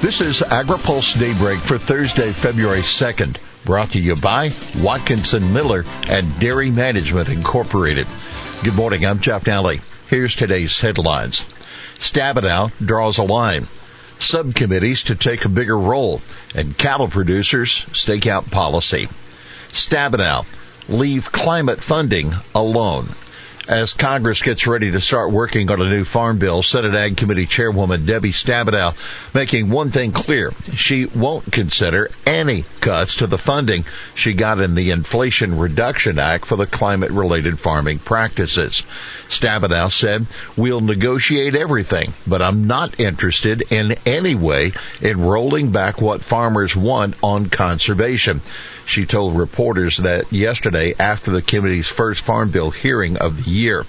[0.00, 4.50] This is AgriPulse Daybreak for Thursday, February 2nd, brought to you by
[4.82, 8.06] Watkinson Miller and Dairy Management Incorporated.
[8.62, 9.80] Good morning, I'm Jeff Nalley.
[10.08, 11.46] Here's today's headlines.
[11.98, 13.68] Stabenow draws a line.
[14.20, 16.20] Subcommittees to take a bigger role
[16.54, 19.08] and cattle producers stake out policy.
[19.72, 20.44] Stabenow,
[20.88, 23.08] leave climate funding alone
[23.68, 27.46] as Congress gets ready to start working on a new farm bill, Senate Ag Committee
[27.46, 28.94] Chairwoman Debbie Stabenow
[29.34, 30.52] making one thing clear.
[30.74, 33.84] She won't consider any cuts to the funding
[34.14, 38.84] she got in the Inflation Reduction Act for the climate related farming practices.
[39.28, 46.00] Stabenow said, we'll negotiate everything, but I'm not interested in any way in rolling back
[46.00, 48.40] what farmers want on conservation.
[48.86, 53.84] She told reporters that yesterday after the committee's first farm bill hearing of the year.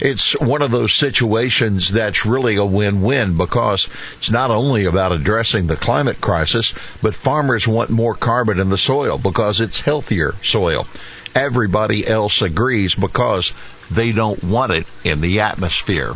[0.00, 5.66] It's one of those situations that's really a win-win because it's not only about addressing
[5.66, 10.86] the climate crisis, but farmers want more carbon in the soil because it's healthier soil.
[11.34, 13.52] Everybody else agrees because
[13.90, 16.14] they don't want it in the atmosphere.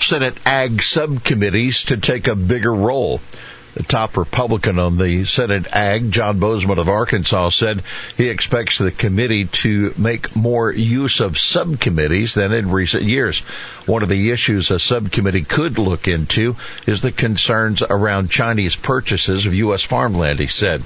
[0.00, 3.20] Senate Ag subcommittees to take a bigger role.
[3.76, 7.82] The top Republican on the Senate Ag, John Boozman of Arkansas, said
[8.16, 13.40] he expects the committee to make more use of subcommittees than in recent years.
[13.84, 19.44] One of the issues a subcommittee could look into is the concerns around Chinese purchases
[19.44, 19.82] of U.S.
[19.82, 20.82] farmland, he said.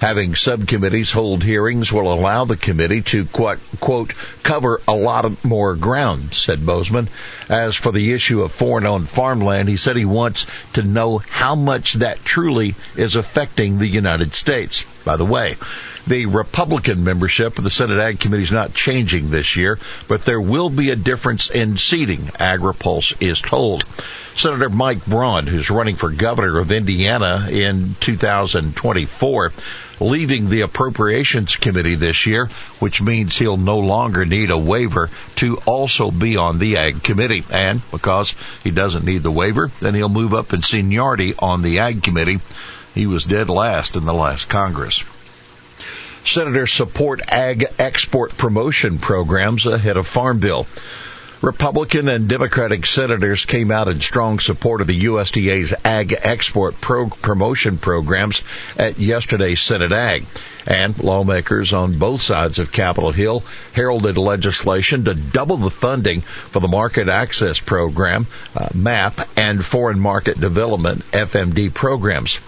[0.00, 5.42] Having subcommittees hold hearings will allow the committee to, quote, quote cover a lot of
[5.46, 7.08] more ground, said Boozman.
[7.48, 11.54] As for the issue of foreign owned farmland, he said he wants to know how
[11.54, 14.84] much that truly is affecting the United States.
[15.04, 15.56] By the way,
[16.06, 19.78] the Republican membership of the Senate Ag Committee is not changing this year,
[20.08, 23.84] but there will be a difference in seating, AgriPulse is told.
[24.36, 29.52] Senator Mike Braun, who's running for governor of Indiana in 2024,
[30.00, 35.56] leaving the Appropriations Committee this year, which means he'll no longer need a waiver to
[35.66, 37.44] also be on the Ag Committee.
[37.50, 41.80] And because he doesn't need the waiver, then he'll move up in seniority on the
[41.80, 42.40] Ag Committee.
[42.94, 45.02] He was dead last in the last Congress.
[46.24, 50.66] Senators support ag export promotion programs ahead of Farm Bill.
[51.42, 57.10] Republican and Democratic senators came out in strong support of the USDA's ag export pro-
[57.10, 58.42] promotion programs
[58.76, 60.24] at yesterday's Senate Ag.
[60.66, 66.60] And lawmakers on both sides of Capitol Hill heralded legislation to double the funding for
[66.60, 68.26] the Market Access Program,
[68.56, 72.38] uh, MAP, and Foreign Market Development, FMD programs.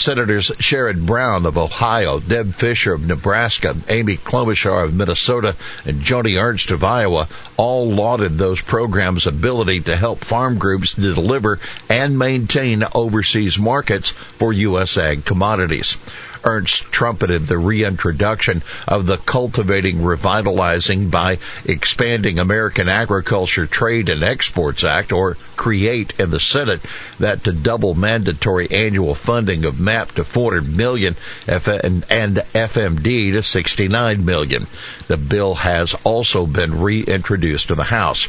[0.00, 5.54] Senators Sherrod Brown of Ohio, Deb Fischer of Nebraska, Amy Klobuchar of Minnesota,
[5.84, 7.28] and Joni Ernst of Iowa
[7.58, 11.58] all lauded those programs' ability to help farm groups deliver
[11.90, 14.96] and maintain overseas markets for U.S.
[14.96, 15.98] ag commodities.
[16.44, 24.84] Ernst trumpeted the reintroduction of the Cultivating Revitalizing by Expanding American Agriculture Trade and Exports
[24.84, 26.80] Act, or CREATE, in the Senate
[27.18, 31.62] that to double mandatory annual funding of MAP to 400 million and
[32.02, 34.66] FMD to 69 million.
[35.08, 38.28] The bill has also been reintroduced to the House.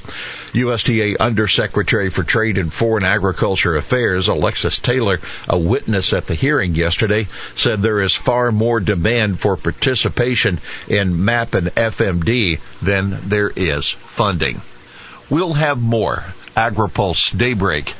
[0.54, 6.76] USDA Undersecretary for Trade and Foreign Agriculture Affairs, Alexis Taylor, a witness at the hearing
[6.76, 13.52] yesterday, said there is far more demand for participation in MAP and FMD than there
[13.56, 14.62] is funding.
[15.30, 16.24] We'll have more
[16.56, 17.94] AgriPulse Daybreak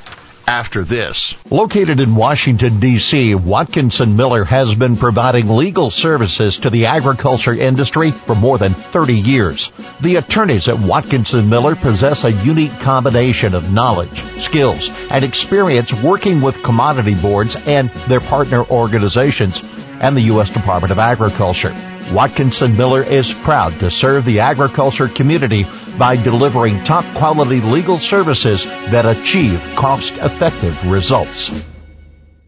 [0.52, 1.34] after this.
[1.50, 8.12] Located in Washington, D.C., Watkinson Miller has been providing legal services to the agriculture industry
[8.12, 9.72] for more than 30 years.
[10.02, 16.42] The attorneys at Watkinson Miller possess a unique combination of knowledge, skills, and experience working
[16.42, 19.62] with commodity boards and their partner organizations
[20.02, 20.50] and the U.S.
[20.50, 21.74] Department of Agriculture.
[22.12, 25.66] Watkinson Miller is proud to serve the agriculture community
[25.98, 31.66] by delivering top quality legal services that achieve cost effective results.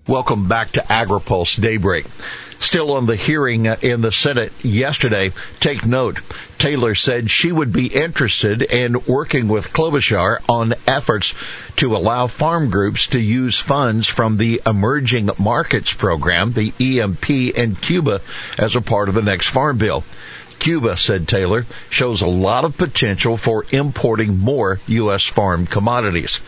[0.07, 2.05] Welcome back to AgriPulse Daybreak.
[2.63, 6.21] Still on the hearing uh, in the Senate yesterday, take note.
[6.57, 11.33] Taylor said she would be interested in working with Klobuchar on efforts
[11.75, 17.75] to allow farm groups to use funds from the Emerging Markets Program, the EMP in
[17.75, 18.21] Cuba,
[18.57, 20.05] as a part of the next farm bill.
[20.59, 25.25] Cuba, said Taylor, shows a lot of potential for importing more U.S.
[25.25, 26.39] farm commodities.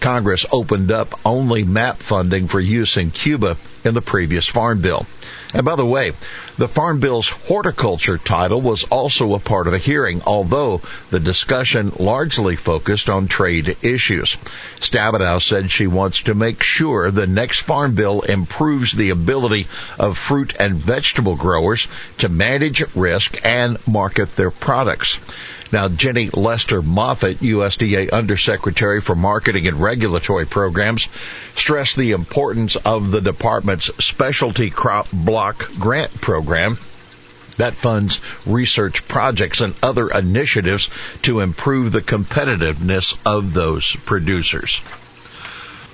[0.00, 5.06] Congress opened up only MAP funding for use in Cuba in the previous farm bill.
[5.52, 6.12] And by the way,
[6.58, 10.80] the Farm Bill's horticulture title was also a part of the hearing, although
[11.10, 14.36] the discussion largely focused on trade issues.
[14.78, 19.66] Stabenow said she wants to make sure the next Farm Bill improves the ability
[19.98, 21.88] of fruit and vegetable growers
[22.18, 25.18] to manage risk and market their products.
[25.72, 31.08] Now, Jenny Lester Moffitt, USDA Undersecretary for Marketing and Regulatory Programs,
[31.54, 36.78] stressed the importance of the department's specialty crop block grant program
[37.56, 40.88] that funds research projects and other initiatives
[41.22, 44.80] to improve the competitiveness of those producers.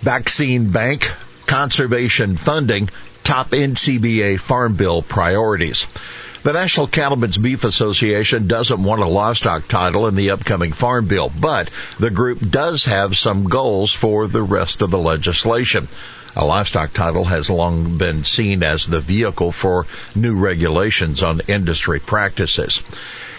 [0.01, 1.11] Vaccine Bank,
[1.47, 2.89] conservation funding,
[3.25, 5.87] top NCBA Farm Bill priorities.
[6.47, 11.29] The National Cattlemen's Beef Association doesn't want a livestock title in the upcoming farm bill,
[11.41, 15.89] but the group does have some goals for the rest of the legislation.
[16.37, 21.99] A livestock title has long been seen as the vehicle for new regulations on industry
[21.99, 22.81] practices.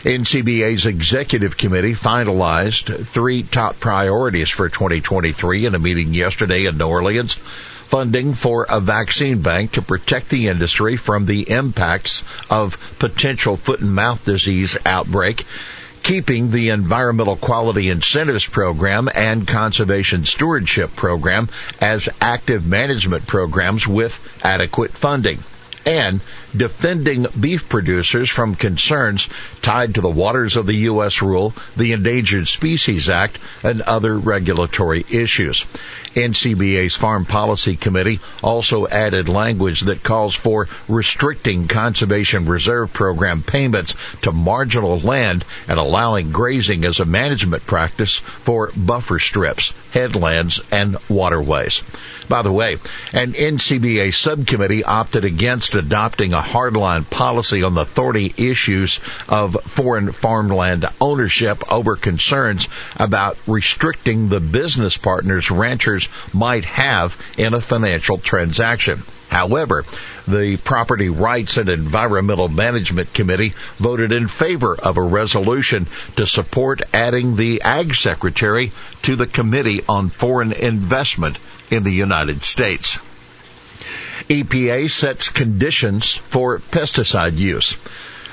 [0.03, 6.87] NCBA's executive committee finalized three top priorities for 2023 in a meeting yesterday in New
[6.87, 13.55] Orleans funding for a vaccine bank to protect the industry from the impacts of potential
[13.57, 15.45] foot and mouth disease outbreak
[16.03, 21.49] keeping the Environmental Quality Incentives Program and Conservation Stewardship Program
[21.81, 25.39] as active management programs with adequate funding
[25.85, 26.21] and
[26.55, 29.27] defending beef producers from concerns
[29.61, 31.21] tied to the Waters of the U.S.
[31.21, 35.65] rule, the Endangered Species Act, and other regulatory issues.
[36.17, 43.93] NCBA's Farm Policy Committee also added language that calls for restricting Conservation Reserve Program payments
[44.23, 50.97] to marginal land and allowing grazing as a management practice for buffer strips, headlands, and
[51.07, 51.83] waterways.
[52.27, 52.77] By the way,
[53.13, 60.11] an NCBA subcommittee opted against adopting a hardline policy on the thorny issues of foreign
[60.11, 68.19] farmland ownership over concerns about restricting the business partners ranchers might have in a financial
[68.19, 69.01] transaction.
[69.29, 69.83] However,
[70.27, 75.87] the Property Rights and Environmental Management Committee voted in favor of a resolution
[76.17, 78.71] to support adding the Ag Secretary
[79.03, 81.39] to the Committee on Foreign Investment
[81.71, 82.99] in the United States.
[84.29, 87.75] EPA sets conditions for pesticide use.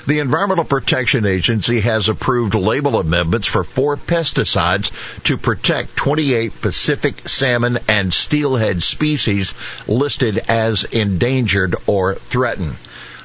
[0.07, 4.91] The Environmental Protection Agency has approved label amendments for four pesticides
[5.25, 9.55] to protect 28 Pacific salmon and steelhead species
[9.89, 12.77] listed as endangered or threatened.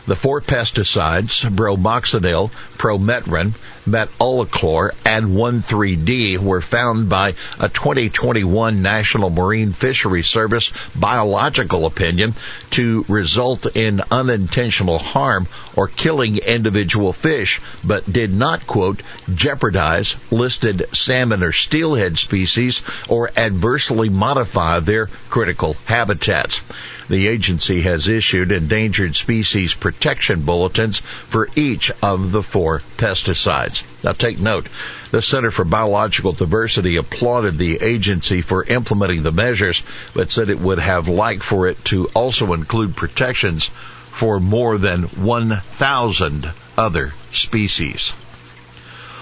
[0.09, 3.53] The four pesticides, bromoxynil, prometryn,
[3.87, 12.33] metolachlor, and 1,3-D were found by a 2021 National Marine Fisheries Service biological opinion
[12.71, 15.45] to result in unintentional harm
[15.75, 19.03] or killing individual fish, but did not, quote,
[19.35, 26.61] jeopardize listed salmon or steelhead species or adversely modify their critical habitats.
[27.09, 33.81] The agency has issued endangered species protection bulletins for each of the four pesticides.
[34.03, 34.67] Now take note,
[35.09, 39.81] the Center for Biological Diversity applauded the agency for implementing the measures,
[40.13, 43.71] but said it would have liked for it to also include protections
[44.11, 48.13] for more than 1,000 other species.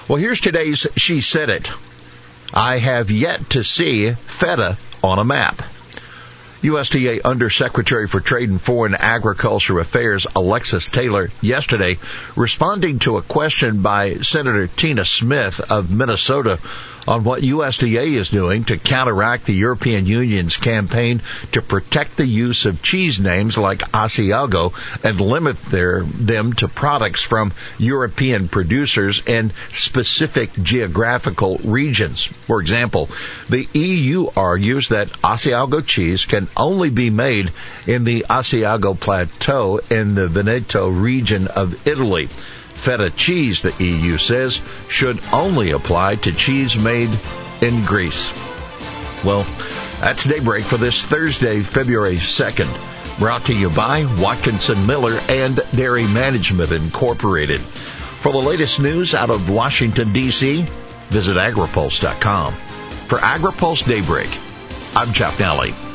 [0.10, 1.72] Well, here's today's She Said It.
[2.54, 5.62] I have yet to see feta on a map.
[6.62, 12.00] USDA Undersecretary for Trade and Foreign Agriculture Affairs Alexis Taylor yesterday
[12.36, 16.60] responding to a question by Senator Tina Smith of Minnesota
[17.07, 21.21] on what USDA is doing to counteract the European Union's campaign
[21.53, 24.73] to protect the use of cheese names like Asiago
[25.03, 32.23] and limit their, them to products from European producers in specific geographical regions.
[32.23, 33.09] For example,
[33.49, 37.51] the EU argues that Asiago cheese can only be made
[37.85, 42.29] in the Asiago Plateau in the Veneto region of Italy.
[42.77, 47.10] Feta cheese, the EU says, should only apply to cheese made
[47.62, 48.31] in Greece.
[49.24, 49.46] Well,
[50.00, 53.19] that's daybreak for this Thursday, February 2nd.
[53.19, 57.60] Brought to you by Watkinson Miller and Dairy Management Incorporated.
[57.60, 60.65] For the latest news out of Washington, D.C.,
[61.10, 62.53] visit agripulse.com.
[62.53, 64.29] For AgriPulse Daybreak,
[64.96, 65.87] I'm Jeff Nalley.